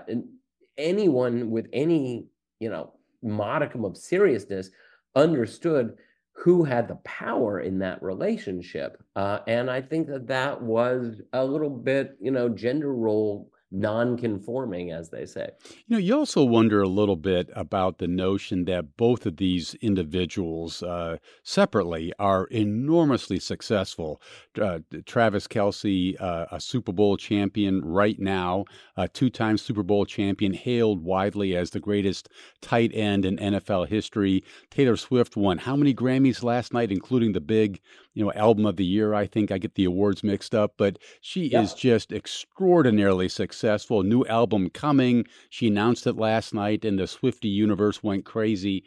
anyone 0.79 1.51
with 1.51 1.69
any 1.73 2.27
you 2.61 2.71
know 2.71 2.93
modicum 3.23 3.85
of 3.85 3.97
seriousness 3.97 4.71
understood 5.15 5.97
who 6.35 6.65
had 6.65 6.89
the 6.89 6.97
power 7.05 7.61
in 7.61 7.79
that 7.79 8.03
relationship 8.03 9.03
uh, 9.17 9.41
and 9.47 9.71
i 9.71 9.81
think 9.81 10.07
that 10.07 10.27
that 10.27 10.61
was 10.61 11.21
a 11.33 11.45
little 11.45 11.71
bit 11.71 12.17
you 12.21 12.31
know 12.31 12.49
gender 12.49 12.95
role 12.95 13.51
non-conforming 13.73 14.91
as 14.91 15.09
they 15.11 15.27
say. 15.27 15.49
You 15.87 15.97
know 15.97 15.99
you 15.99 16.17
also 16.17 16.45
wonder 16.45 16.83
a 16.83 16.89
little 16.89 17.17
bit 17.17 17.51
about 17.55 17.99
the 17.99 18.07
notion 18.07 18.65
that 18.67 18.97
both 18.97 19.27
of 19.27 19.39
these 19.39 19.75
individuals 19.77 20.83
uh, 20.83 21.17
separately 21.43 22.13
are 22.19 22.45
enormously 22.47 23.41
successful. 23.41 24.21
Uh, 24.61 24.81
travis 25.07 25.49
kelce 25.49 26.21
uh, 26.21 26.47
a 26.53 26.61
super 26.61 26.93
bowl 26.93 27.17
champion 27.17 27.83
right 27.85 28.19
now 28.19 28.65
a 28.97 29.09
two-time 29.09 29.57
super 29.57 29.83
bowl 29.83 30.05
champion 30.05 30.53
hailed 30.53 31.03
widely 31.03 31.57
as 31.57 31.71
the 31.71 31.81
greatest 31.81 32.29
tight 32.61 32.91
end 32.95 33.25
in 33.25 33.37
nfl 33.37 33.89
history. 33.89 34.45
Taylor 34.71 34.97
swift 34.97 35.37
won 35.37 35.59
how 35.59 35.77
many 35.77 35.95
grammys 35.95 36.43
last 36.43 36.73
night 36.73 36.93
including 36.93 37.33
the 37.33 37.41
big 37.41 37.81
you 38.15 38.25
know 38.25 38.33
album 38.33 38.67
of 38.67 38.77
the 38.77 38.85
year 38.85 39.15
i 39.15 39.27
think 39.27 39.51
i 39.51 39.59
get 39.59 39.75
the 39.75 39.85
awards 39.85 40.23
mixed 40.23 40.55
up 40.55 40.75
but 40.77 40.99
she 41.21 41.49
yeah. 41.49 41.61
is 41.61 41.75
just 41.75 42.13
extraordinarily 42.13 43.29
successful 43.29 44.03
new 44.03 44.25
album 44.27 44.69
coming 44.71 45.25
she 45.51 45.69
announced 45.69 46.07
it 46.07 46.17
last 46.17 46.55
night 46.55 46.85
and 46.85 46.99
the 46.99 47.07
swifty 47.07 47.49
universe 47.49 48.03
went 48.03 48.25
crazy 48.25 48.85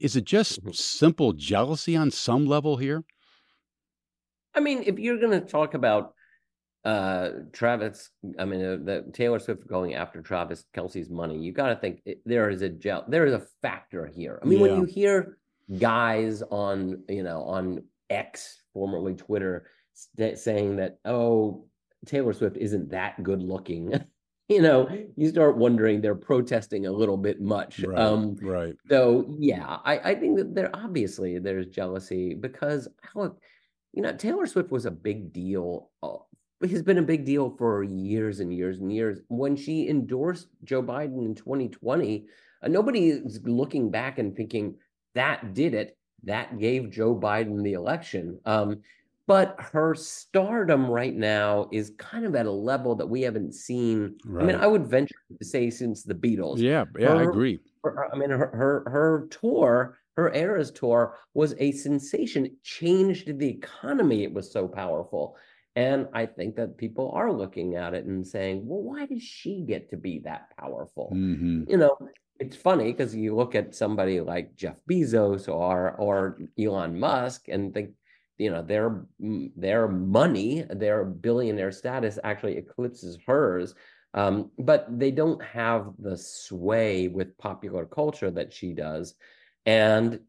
is 0.00 0.16
it 0.16 0.24
just 0.24 0.60
mm-hmm. 0.60 0.72
simple 0.72 1.32
jealousy 1.32 1.96
on 1.96 2.10
some 2.10 2.46
level 2.46 2.76
here 2.76 3.04
i 4.54 4.60
mean 4.60 4.82
if 4.86 4.98
you're 4.98 5.18
going 5.18 5.32
to 5.32 5.46
talk 5.46 5.74
about 5.74 6.14
uh 6.84 7.30
Travis, 7.52 8.10
I 8.38 8.44
mean, 8.44 8.64
uh, 8.64 8.76
the 8.82 9.10
Taylor 9.12 9.40
Swift 9.40 9.66
going 9.66 9.94
after 9.94 10.22
Travis 10.22 10.64
Kelce's 10.72 11.10
money. 11.10 11.36
You 11.36 11.52
got 11.52 11.70
to 11.70 11.76
think 11.76 12.00
it, 12.06 12.20
there 12.24 12.48
is 12.50 12.62
a 12.62 12.68
gel, 12.68 13.04
there 13.08 13.26
is 13.26 13.34
a 13.34 13.42
factor 13.60 14.06
here. 14.06 14.38
I 14.40 14.46
mean, 14.46 14.60
yeah. 14.60 14.62
when 14.62 14.76
you 14.76 14.84
hear 14.84 15.38
guys 15.76 16.40
on, 16.42 17.02
you 17.08 17.24
know, 17.24 17.42
on 17.42 17.82
X, 18.10 18.62
formerly 18.72 19.14
Twitter, 19.14 19.68
st- 19.94 20.38
saying 20.38 20.76
that, 20.76 20.98
oh, 21.04 21.66
Taylor 22.06 22.32
Swift 22.32 22.56
isn't 22.56 22.90
that 22.90 23.22
good 23.22 23.42
looking. 23.42 23.92
you 24.48 24.62
know, 24.62 24.88
you 25.16 25.28
start 25.28 25.58
wondering 25.58 26.00
they're 26.00 26.14
protesting 26.14 26.86
a 26.86 26.92
little 26.92 27.18
bit 27.18 27.40
much. 27.40 27.80
Right. 27.80 27.98
Um, 27.98 28.36
right. 28.40 28.74
So 28.88 29.36
yeah, 29.38 29.78
I, 29.84 29.98
I 29.98 30.14
think 30.14 30.38
that 30.38 30.54
there 30.54 30.70
obviously 30.74 31.38
there's 31.38 31.66
jealousy 31.66 32.34
because 32.34 32.88
you 33.14 34.02
know, 34.02 34.12
Taylor 34.12 34.46
Swift 34.46 34.70
was 34.70 34.86
a 34.86 34.90
big 34.90 35.32
deal. 35.32 35.90
Uh, 36.02 36.16
has 36.62 36.82
been 36.82 36.98
a 36.98 37.02
big 37.02 37.24
deal 37.24 37.54
for 37.56 37.84
years 37.84 38.40
and 38.40 38.52
years 38.52 38.78
and 38.78 38.92
years. 38.92 39.20
When 39.28 39.54
she 39.54 39.88
endorsed 39.88 40.48
Joe 40.64 40.82
Biden 40.82 41.24
in 41.24 41.34
2020, 41.34 42.26
uh, 42.62 42.68
nobody 42.68 43.10
is 43.10 43.40
looking 43.44 43.90
back 43.90 44.18
and 44.18 44.34
thinking 44.34 44.76
that 45.14 45.52
did 45.52 45.74
it 45.74 45.97
that 46.24 46.58
gave 46.58 46.90
Joe 46.90 47.14
Biden 47.14 47.62
the 47.62 47.74
election. 47.74 48.38
Um, 48.44 48.80
but 49.26 49.56
her 49.58 49.94
stardom 49.94 50.86
right 50.90 51.14
now 51.14 51.68
is 51.70 51.92
kind 51.98 52.24
of 52.24 52.34
at 52.34 52.46
a 52.46 52.50
level 52.50 52.94
that 52.96 53.06
we 53.06 53.20
haven't 53.20 53.54
seen. 53.54 54.16
Right. 54.24 54.42
I 54.42 54.46
mean, 54.46 54.56
I 54.56 54.66
would 54.66 54.86
venture 54.86 55.14
to 55.38 55.44
say 55.44 55.68
since 55.68 56.02
the 56.02 56.14
Beatles. 56.14 56.58
Yeah, 56.58 56.86
yeah, 56.98 57.08
her, 57.08 57.16
I 57.16 57.22
agree. 57.24 57.60
Her, 57.84 58.08
I 58.12 58.16
mean, 58.16 58.30
her, 58.30 58.50
her 58.54 58.84
her 58.90 59.28
tour, 59.30 59.98
her 60.16 60.32
Eras 60.32 60.70
tour, 60.70 61.18
was 61.34 61.54
a 61.58 61.72
sensation. 61.72 62.46
It 62.46 62.62
changed 62.62 63.38
the 63.38 63.48
economy. 63.48 64.24
It 64.24 64.32
was 64.32 64.50
so 64.50 64.66
powerful. 64.66 65.36
And 65.76 66.08
I 66.14 66.24
think 66.24 66.56
that 66.56 66.78
people 66.78 67.12
are 67.12 67.30
looking 67.30 67.76
at 67.76 67.94
it 67.94 68.06
and 68.06 68.26
saying, 68.26 68.66
well, 68.66 68.82
why 68.82 69.06
does 69.06 69.22
she 69.22 69.60
get 69.60 69.90
to 69.90 69.96
be 69.96 70.20
that 70.20 70.56
powerful? 70.58 71.12
Mm-hmm. 71.14 71.70
You 71.70 71.76
know, 71.76 71.96
it's 72.38 72.56
funny 72.56 72.92
because 72.92 73.14
you 73.14 73.34
look 73.34 73.54
at 73.54 73.74
somebody 73.74 74.20
like 74.20 74.54
Jeff 74.56 74.76
Bezos 74.88 75.48
or 75.48 75.92
or 75.92 76.38
Elon 76.58 76.98
Musk 76.98 77.48
and 77.48 77.74
think, 77.74 77.90
you 78.38 78.50
know, 78.50 78.62
their 78.62 79.04
their 79.18 79.88
money, 79.88 80.64
their 80.70 81.04
billionaire 81.04 81.72
status 81.72 82.18
actually 82.22 82.56
eclipses 82.56 83.18
hers. 83.26 83.74
Um, 84.14 84.50
but 84.58 84.86
they 84.98 85.10
don't 85.10 85.42
have 85.42 85.92
the 85.98 86.16
sway 86.16 87.08
with 87.08 87.36
popular 87.38 87.84
culture 87.84 88.30
that 88.30 88.52
she 88.52 88.72
does. 88.72 89.14
And 89.66 90.20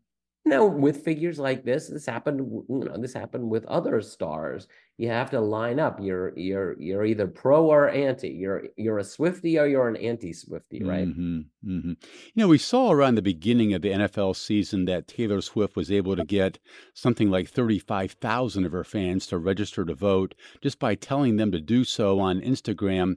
know, 0.46 0.65
with 0.65 1.03
figures 1.03 1.38
like 1.38 1.63
this, 1.63 1.89
this 1.89 2.05
happened. 2.05 2.39
You 2.69 2.79
know, 2.86 2.98
this 2.98 3.13
happened 3.13 3.50
with 3.50 3.65
other 3.65 4.01
stars. 4.01 4.67
You 4.98 5.10
have 5.10 5.29
to 5.31 5.41
line 5.41 5.79
up. 5.79 6.00
You're 6.01 6.34
you're 6.38 6.79
you're 6.79 7.05
either 7.05 7.27
pro 7.27 7.65
or 7.65 7.89
anti. 7.89 8.29
You're 8.29 8.63
you're 8.77 9.00
a 9.00 9.03
Swifty 9.03 9.60
or 9.60 9.67
you're 9.67 9.88
an 9.88 9.98
anti-Swifty, 9.98 10.84
right? 10.84 11.08
Mm-hmm, 11.08 11.39
mm-hmm. 11.69 11.89
You 11.89 12.36
know, 12.36 12.48
we 12.48 12.58
saw 12.58 12.91
around 12.91 13.15
the 13.15 13.22
beginning 13.22 13.74
of 13.74 13.81
the 13.81 13.91
NFL 13.91 14.36
season 14.36 14.86
that 14.86 15.08
Taylor 15.08 15.41
Swift 15.41 15.75
was 15.75 15.91
able 15.91 16.15
to 16.15 16.24
get 16.24 16.58
something 16.93 17.29
like 17.29 17.50
thirty-five 17.50 18.13
thousand 18.13 18.65
of 18.65 18.72
her 18.72 18.86
fans 18.86 19.27
to 19.27 19.38
register 19.38 19.84
to 19.86 19.93
vote 19.93 20.36
just 20.62 20.79
by 20.79 20.96
telling 20.96 21.36
them 21.36 21.51
to 21.51 21.60
do 21.60 21.84
so 21.84 22.19
on 22.19 22.41
Instagram. 22.41 23.15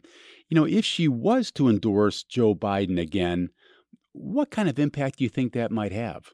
You 0.49 0.57
know, 0.57 0.67
if 0.67 0.85
she 0.85 1.09
was 1.09 1.51
to 1.53 1.69
endorse 1.69 2.25
Joe 2.25 2.55
Biden 2.55 3.01
again, 3.01 3.51
what 4.13 4.51
kind 4.51 4.69
of 4.69 4.79
impact 4.79 5.19
do 5.19 5.25
you 5.25 5.31
think 5.31 5.53
that 5.53 5.71
might 5.71 5.93
have? 5.93 6.33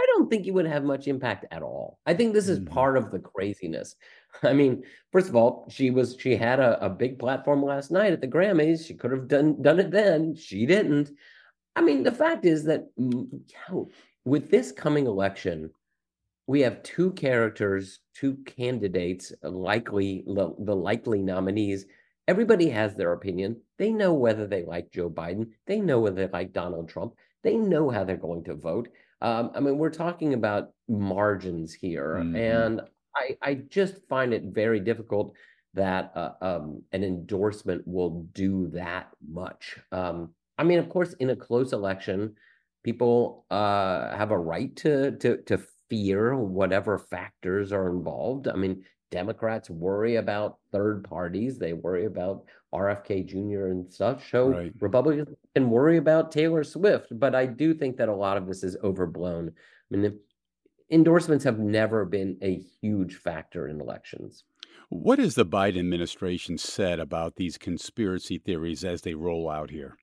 I 0.00 0.06
don't 0.06 0.30
think 0.30 0.46
it 0.46 0.52
would 0.52 0.66
have 0.66 0.82
much 0.82 1.08
impact 1.08 1.44
at 1.50 1.62
all. 1.62 1.98
I 2.06 2.14
think 2.14 2.32
this 2.32 2.48
is 2.48 2.58
mm-hmm. 2.58 2.72
part 2.72 2.96
of 2.96 3.10
the 3.10 3.18
craziness. 3.18 3.96
I 4.42 4.54
mean, 4.54 4.82
first 5.12 5.28
of 5.28 5.36
all, 5.36 5.66
she 5.68 5.90
was 5.90 6.16
she 6.18 6.36
had 6.36 6.58
a, 6.58 6.82
a 6.82 6.88
big 6.88 7.18
platform 7.18 7.62
last 7.62 7.90
night 7.90 8.14
at 8.14 8.22
the 8.22 8.28
Grammys. 8.28 8.86
She 8.86 8.94
could 8.94 9.10
have 9.10 9.28
done 9.28 9.60
done 9.60 9.78
it 9.78 9.90
then. 9.90 10.34
She 10.34 10.64
didn't. 10.64 11.10
I 11.76 11.82
mean, 11.82 12.02
the 12.02 12.12
fact 12.12 12.46
is 12.46 12.64
that 12.64 12.86
mm, 12.98 13.42
with 14.24 14.50
this 14.50 14.72
coming 14.72 15.06
election, 15.06 15.70
we 16.46 16.62
have 16.62 16.82
two 16.82 17.12
characters, 17.12 18.00
two 18.14 18.38
candidates, 18.46 19.32
likely 19.42 20.24
the, 20.26 20.54
the 20.58 20.74
likely 20.74 21.20
nominees. 21.20 21.84
Everybody 22.26 22.70
has 22.70 22.94
their 22.94 23.12
opinion. 23.12 23.60
They 23.76 23.92
know 23.92 24.14
whether 24.14 24.46
they 24.46 24.64
like 24.64 24.92
Joe 24.92 25.10
Biden. 25.10 25.50
They 25.66 25.80
know 25.80 26.00
whether 26.00 26.26
they 26.26 26.32
like 26.32 26.52
Donald 26.52 26.88
Trump. 26.88 27.14
They 27.42 27.56
know 27.56 27.90
how 27.90 28.04
they're 28.04 28.16
going 28.16 28.44
to 28.44 28.54
vote. 28.54 28.88
Um, 29.20 29.50
I 29.54 29.60
mean, 29.60 29.78
we're 29.78 29.90
talking 29.90 30.34
about 30.34 30.70
margins 30.88 31.72
here, 31.74 32.16
mm-hmm. 32.20 32.36
and 32.36 32.80
I, 33.14 33.36
I 33.42 33.54
just 33.54 33.96
find 34.08 34.32
it 34.32 34.44
very 34.46 34.80
difficult 34.80 35.34
that 35.74 36.12
uh, 36.16 36.32
um, 36.40 36.82
an 36.92 37.04
endorsement 37.04 37.86
will 37.86 38.26
do 38.32 38.68
that 38.74 39.08
much. 39.28 39.78
Um, 39.92 40.30
I 40.58 40.64
mean, 40.64 40.78
of 40.78 40.88
course, 40.88 41.14
in 41.14 41.30
a 41.30 41.36
close 41.36 41.72
election, 41.72 42.34
people 42.82 43.46
uh, 43.50 44.16
have 44.16 44.30
a 44.30 44.38
right 44.38 44.74
to 44.76 45.16
to 45.18 45.38
to 45.42 45.58
fear 45.88 46.36
whatever 46.36 46.98
factors 46.98 47.72
are 47.72 47.90
involved. 47.90 48.48
I 48.48 48.54
mean, 48.54 48.84
Democrats 49.10 49.68
worry 49.68 50.16
about 50.16 50.58
third 50.72 51.04
parties. 51.04 51.58
They 51.58 51.72
worry 51.72 52.06
about 52.06 52.44
RFK 52.72 53.26
Jr. 53.26 53.66
and 53.66 53.90
such. 53.92 54.30
So 54.30 54.48
right. 54.48 54.72
Republicans 54.80 55.36
can 55.54 55.70
worry 55.70 55.96
about 55.96 56.32
Taylor 56.32 56.64
Swift. 56.64 57.08
But 57.18 57.34
I 57.34 57.46
do 57.46 57.74
think 57.74 57.96
that 57.96 58.08
a 58.08 58.14
lot 58.14 58.36
of 58.36 58.46
this 58.46 58.62
is 58.62 58.76
overblown. 58.82 59.52
I 59.92 59.96
mean, 59.96 60.18
endorsements 60.90 61.44
have 61.44 61.58
never 61.58 62.04
been 62.04 62.38
a 62.42 62.62
huge 62.80 63.16
factor 63.16 63.68
in 63.68 63.80
elections. 63.80 64.44
What 64.88 65.18
has 65.20 65.36
the 65.36 65.46
Biden 65.46 65.78
administration 65.78 66.58
said 66.58 66.98
about 66.98 67.36
these 67.36 67.56
conspiracy 67.56 68.38
theories 68.38 68.84
as 68.84 69.02
they 69.02 69.14
roll 69.14 69.48
out 69.48 69.70
here? 69.70 69.96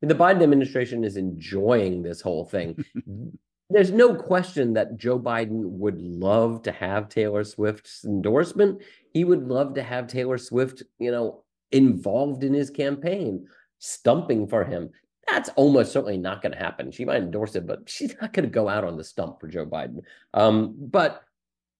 The 0.00 0.14
Biden 0.14 0.42
administration 0.42 1.04
is 1.04 1.16
enjoying 1.16 2.02
this 2.02 2.20
whole 2.20 2.44
thing. 2.44 2.84
There's 3.70 3.90
no 3.90 4.14
question 4.14 4.72
that 4.74 4.96
Joe 4.96 5.18
Biden 5.18 5.62
would 5.62 6.00
love 6.00 6.62
to 6.62 6.72
have 6.72 7.10
Taylor 7.10 7.44
Swift's 7.44 8.02
endorsement. 8.02 8.80
He 9.12 9.24
would 9.24 9.46
love 9.46 9.74
to 9.74 9.82
have 9.82 10.06
Taylor 10.06 10.38
Swift, 10.38 10.82
you 10.98 11.10
know, 11.10 11.44
involved 11.70 12.44
in 12.44 12.54
his 12.54 12.70
campaign, 12.70 13.46
stumping 13.78 14.46
for 14.46 14.64
him. 14.64 14.90
That's 15.26 15.50
almost 15.50 15.92
certainly 15.92 16.16
not 16.16 16.42
going 16.42 16.52
to 16.52 16.58
happen. 16.58 16.90
She 16.90 17.04
might 17.04 17.22
endorse 17.22 17.54
it, 17.54 17.66
but 17.66 17.88
she's 17.88 18.14
not 18.20 18.32
going 18.32 18.44
to 18.44 18.50
go 18.50 18.68
out 18.68 18.84
on 18.84 18.96
the 18.96 19.04
stump 19.04 19.40
for 19.40 19.48
Joe 19.48 19.66
Biden. 19.66 20.00
Um, 20.32 20.74
but 20.78 21.22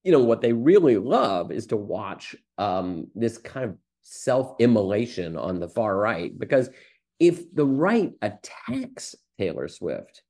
you 0.04 0.12
know 0.12 0.22
what 0.22 0.40
they 0.40 0.52
really 0.52 0.96
love 0.96 1.50
is 1.50 1.66
to 1.66 1.76
watch 1.76 2.36
um, 2.56 3.08
this 3.14 3.38
kind 3.38 3.70
of 3.70 3.76
self-immolation 4.02 5.36
on 5.36 5.60
the 5.60 5.68
far 5.68 5.96
right 5.96 6.38
because 6.38 6.70
if 7.20 7.52
the 7.54 7.66
right 7.66 8.12
attacks 8.22 9.14
Taylor 9.38 9.68
Swift, 9.68 10.22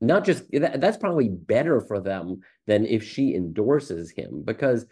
not 0.00 0.24
just 0.24 0.44
that, 0.52 0.80
that's 0.80 0.98
probably 0.98 1.28
better 1.28 1.80
for 1.80 2.00
them 2.00 2.40
than 2.66 2.84
if 2.84 3.02
she 3.02 3.34
endorses 3.34 4.10
him 4.10 4.42
because 4.44 4.86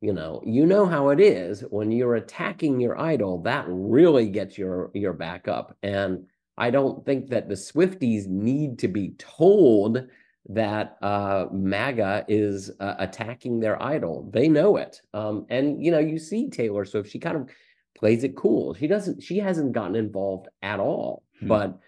you 0.00 0.12
know 0.12 0.42
you 0.44 0.66
know 0.66 0.86
how 0.86 1.10
it 1.10 1.20
is 1.20 1.62
when 1.70 1.92
you're 1.92 2.16
attacking 2.16 2.80
your 2.80 2.98
idol 2.98 3.42
that 3.42 3.64
really 3.68 4.28
gets 4.28 4.56
your 4.56 4.90
your 4.94 5.12
back 5.12 5.48
up 5.48 5.76
and 5.82 6.26
i 6.58 6.70
don't 6.70 7.04
think 7.04 7.28
that 7.28 7.48
the 7.48 7.54
swifties 7.54 8.26
need 8.26 8.78
to 8.78 8.88
be 8.88 9.14
told 9.18 10.06
that 10.48 10.96
uh, 11.02 11.46
MAGA 11.52 12.24
is 12.26 12.70
uh, 12.80 12.94
attacking 12.98 13.60
their 13.60 13.80
idol. 13.82 14.28
They 14.32 14.48
know 14.48 14.78
it, 14.78 15.00
um, 15.12 15.46
and 15.48 15.84
you 15.84 15.90
know 15.90 15.98
you 15.98 16.18
see 16.18 16.48
Taylor 16.48 16.84
Swift. 16.84 17.10
She 17.10 17.18
kind 17.18 17.36
of 17.36 17.50
plays 17.96 18.24
it 18.24 18.36
cool. 18.36 18.74
She 18.74 18.86
doesn't. 18.86 19.22
She 19.22 19.38
hasn't 19.38 19.72
gotten 19.72 19.96
involved 19.96 20.48
at 20.62 20.80
all. 20.80 21.22
Hmm. 21.40 21.48
But 21.48 21.78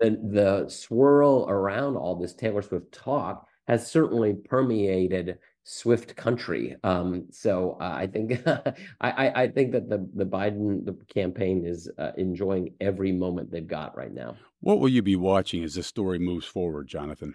the 0.00 0.10
the 0.10 0.68
swirl 0.68 1.46
around 1.48 1.96
all 1.96 2.14
this 2.14 2.34
Taylor 2.34 2.62
Swift 2.62 2.92
talk 2.92 3.46
has 3.66 3.90
certainly 3.90 4.34
permeated 4.34 5.38
Swift 5.68 6.14
country. 6.14 6.76
Um, 6.84 7.26
so 7.32 7.76
uh, 7.80 7.90
I 7.92 8.06
think 8.06 8.40
I, 9.00 9.32
I 9.34 9.48
think 9.48 9.72
that 9.72 9.88
the 9.88 10.08
the 10.14 10.24
Biden 10.24 10.86
the 10.86 10.96
campaign 11.12 11.66
is 11.66 11.90
uh, 11.98 12.12
enjoying 12.16 12.72
every 12.80 13.10
moment 13.10 13.50
they've 13.50 13.66
got 13.66 13.96
right 13.96 14.12
now. 14.12 14.36
What 14.60 14.78
will 14.78 14.88
you 14.88 15.02
be 15.02 15.16
watching 15.16 15.64
as 15.64 15.74
this 15.74 15.88
story 15.88 16.20
moves 16.20 16.46
forward, 16.46 16.86
Jonathan? 16.86 17.34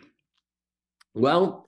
Well, 1.14 1.68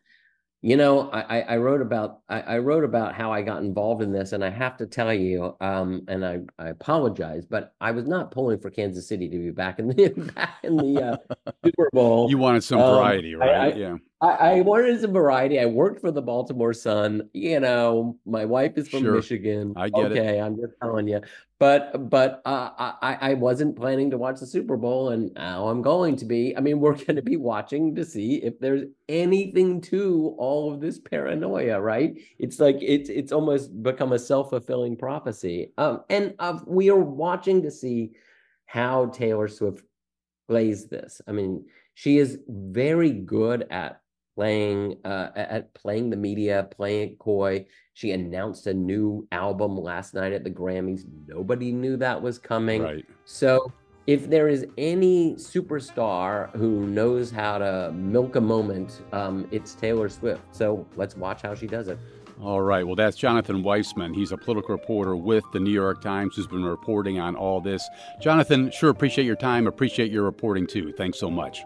you 0.66 0.78
know, 0.78 1.10
I, 1.12 1.42
I 1.42 1.58
wrote 1.58 1.82
about 1.82 2.20
I, 2.30 2.40
I, 2.40 2.58
wrote 2.60 2.86
about 2.86 3.14
how 3.14 3.34
I 3.34 3.42
got 3.42 3.62
involved 3.64 4.02
in 4.02 4.14
this, 4.14 4.32
and 4.32 4.46
I 4.46 4.50
have 4.50 4.78
to 4.78 4.86
tell 4.86 5.14
you, 5.14 5.58
um, 5.60 6.06
and 6.08 6.26
I, 6.26 6.40
I 6.58 6.70
apologize, 6.70 7.46
but 7.46 7.76
I 7.82 7.92
was 7.92 8.08
not 8.08 8.32
pulling 8.32 8.60
for 8.60 8.70
Kansas 8.70 9.06
City 9.06 9.28
to 9.28 9.38
be 9.38 9.52
back 9.52 9.80
in 9.80 9.90
the 9.90 10.08
back 10.36 10.60
in 10.64 10.78
the 10.78 11.04
uh, 11.04 11.52
Super 11.66 11.90
Bowl. 11.92 12.30
You 12.30 12.38
wanted 12.38 12.64
some 12.64 12.80
um, 12.80 12.96
variety, 12.96 13.36
right? 13.36 13.50
I, 13.50 13.74
yeah. 13.74 13.98
I, 14.22 14.28
I, 14.28 14.62
wanted 14.62 15.02
some 15.02 15.12
variety. 15.12 15.60
I 15.60 15.66
worked 15.66 16.00
for 16.00 16.12
the 16.12 16.22
Baltimore 16.22 16.72
Sun. 16.72 17.30
You 17.34 17.60
know, 17.60 18.18
my 18.26 18.46
wife 18.46 18.78
is 18.78 18.88
from 18.88 19.04
sure. 19.04 19.16
Michigan. 19.16 19.74
I 19.76 19.90
get 19.90 20.06
okay, 20.06 20.16
it. 20.16 20.22
Okay, 20.22 20.40
I'm 20.40 20.56
just 20.56 20.76
telling 20.82 21.10
you. 21.10 21.20
But 21.64 22.10
but 22.10 22.42
uh, 22.44 22.72
I 22.78 23.18
I 23.22 23.34
wasn't 23.36 23.78
planning 23.78 24.12
to 24.12 24.18
watch 24.18 24.42
the 24.42 24.46
Super 24.46 24.76
Bowl, 24.76 25.12
and 25.12 25.34
now 25.34 25.70
I'm 25.70 25.82
going 25.82 26.18
to 26.18 26.26
be. 26.26 26.54
I 26.58 26.60
mean, 26.60 26.82
we're 26.82 26.98
going 27.06 27.16
to 27.16 27.22
be 27.22 27.38
watching 27.38 27.96
to 27.96 28.04
see 28.04 28.36
if 28.44 28.60
there's 28.60 28.84
anything 29.08 29.80
to 29.84 30.36
all 30.38 30.74
of 30.74 30.82
this 30.82 31.00
paranoia. 31.00 31.80
Right? 31.80 32.20
It's 32.38 32.60
like 32.60 32.80
it's 32.82 33.10
it's 33.10 33.32
almost 33.32 33.82
become 33.82 34.12
a 34.12 34.20
self 34.20 34.50
fulfilling 34.50 34.98
prophecy. 34.98 35.72
Um, 35.78 36.02
and 36.10 36.36
uh, 36.38 36.60
we 36.68 36.90
are 36.90 37.00
watching 37.00 37.62
to 37.62 37.72
see 37.72 38.12
how 38.66 39.06
Taylor 39.06 39.48
Swift 39.48 39.86
plays 40.50 40.90
this. 40.90 41.22
I 41.30 41.32
mean, 41.32 41.64
she 41.94 42.18
is 42.18 42.40
very 42.46 43.12
good 43.12 43.68
at 43.72 44.02
playing 44.36 44.98
uh, 45.06 45.30
at 45.34 45.74
playing 45.74 46.10
the 46.10 46.18
media, 46.18 46.68
playing 46.76 47.16
coy. 47.16 47.68
She 47.94 48.12
announced 48.12 48.68
a 48.68 48.74
new 48.74 49.28
album 49.32 49.78
last 49.78 50.14
night 50.14 50.34
at 50.34 50.44
the 50.44 50.50
Grammys. 50.50 51.06
Nobody 51.28 51.72
knew 51.72 51.96
that 51.98 52.22
was 52.22 52.40
coming. 52.40 52.82
Right. 52.82 53.06
So 53.26 53.72
if 54.08 54.30
there 54.30 54.48
is 54.48 54.66
any 54.78 55.36
superstar 55.36 56.52
who 56.56 56.88
knows 56.88 57.30
how 57.32 57.60
to 57.60 57.92
milk 57.94 58.36
a 58.36 58.42
moment, 58.42 59.02
um, 59.12 59.48
it's 59.52 59.76
Taylor 59.76 60.10
Swift. 60.10 60.42
So 60.52 60.86
let's 60.96 61.16
watch 61.16 61.44
how 61.44 61.54
she 61.54 61.68
does 61.68 61.88
it. 61.88 62.00
All 62.42 62.62
right. 62.62 62.86
Well, 62.86 62.96
that's 62.96 63.16
Jonathan 63.16 63.64
Weisman. 63.64 64.16
He's 64.16 64.32
a 64.32 64.38
political 64.38 64.76
reporter 64.76 65.16
with 65.16 65.44
the 65.54 65.60
New 65.60 65.72
York 65.72 66.02
Times 66.02 66.36
who's 66.36 66.48
been 66.48 66.66
reporting 66.66 67.20
on 67.20 67.36
all 67.36 67.62
this. 67.62 67.88
Jonathan, 68.20 68.72
sure 68.72 68.90
appreciate 68.90 69.26
your 69.26 69.36
time. 69.36 69.68
Appreciate 69.68 70.12
your 70.12 70.24
reporting 70.24 70.66
too. 70.66 70.92
Thanks 70.98 71.20
so 71.20 71.30
much. 71.30 71.64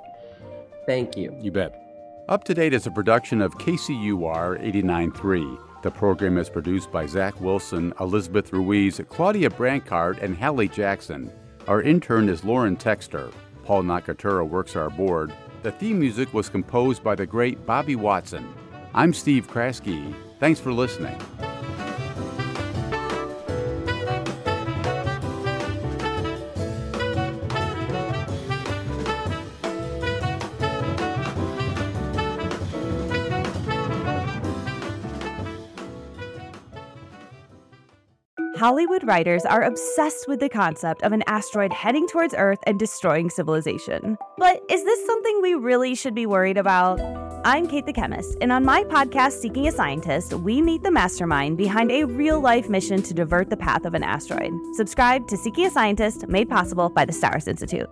Thank 0.86 1.18
you. 1.18 1.36
You 1.40 1.52
bet. 1.52 1.84
Up 2.30 2.44
to 2.44 2.54
Date 2.54 2.74
is 2.74 2.86
a 2.86 2.92
production 2.92 3.42
of 3.42 3.58
KCUR 3.58 4.62
89.3. 4.62 5.67
The 5.84 5.92
program 5.92 6.40
is 6.40 6.50
produced 6.50 6.92
by 6.92 7.06
Zach 7.06 7.40
Wilson, 7.40 7.94
Elizabeth 8.00 8.52
Ruiz, 8.52 9.00
Claudia 9.10 9.52
Brancard, 9.52 10.18
and 10.20 10.36
Hallie 10.36 10.68
Jackson. 10.68 11.32
Our 11.68 11.84
intern 11.84 12.30
is 12.30 12.44
Lauren 12.44 12.76
Texter. 12.76 13.32
Paul 13.64 13.84
Nakatura 13.84 14.48
works 14.48 14.76
our 14.76 14.90
board. 14.90 15.32
The 15.62 15.72
theme 15.72 16.00
music 16.00 16.34
was 16.34 16.50
composed 16.50 17.04
by 17.04 17.14
the 17.14 17.28
great 17.28 17.64
Bobby 17.66 17.96
Watson. 17.96 18.52
I'm 18.96 19.14
Steve 19.14 19.48
Kraske. 19.48 20.16
Thanks 20.40 20.60
for 20.60 20.74
listening. 20.74 21.18
Hollywood 38.58 39.04
writers 39.06 39.46
are 39.46 39.62
obsessed 39.62 40.28
with 40.28 40.40
the 40.40 40.50
concept 40.50 41.04
of 41.04 41.12
an 41.12 41.24
asteroid 41.28 41.72
heading 41.72 42.08
towards 42.08 42.34
Earth 42.36 42.58
and 42.64 42.80
destroying 42.80 43.30
civilization. 43.30 44.18
But 44.40 44.64
is 44.68 44.84
this 44.84 45.06
something 45.06 45.42
we 45.44 45.54
really 45.54 45.94
should 45.94 46.16
be 46.16 46.26
worried 46.26 46.58
about? 46.58 47.00
I'm 47.46 47.68
Kate 47.68 47.86
the 47.86 47.94
Chemist, 47.94 48.36
and 48.42 48.52
on 48.52 48.66
my 48.66 48.84
podcast, 48.84 49.34
Seeking 49.34 49.68
a 49.68 49.72
Scientist, 49.72 50.34
we 50.34 50.60
meet 50.64 50.82
the 50.82 50.90
mastermind 50.90 51.56
behind 51.56 51.92
a 51.92 52.06
real 52.06 52.40
life 52.40 52.68
mission 52.68 53.04
to 53.04 53.14
divert 53.14 53.52
the 53.52 53.58
path 53.58 53.86
of 53.86 53.94
an 53.94 54.02
asteroid. 54.02 54.52
Subscribe 54.74 55.28
to 55.28 55.38
Seeking 55.38 55.68
a 55.68 55.70
Scientist, 55.70 56.28
made 56.28 56.50
possible 56.50 56.90
by 56.90 57.06
the 57.06 57.14
STARS 57.14 57.48
Institute. 57.48 57.88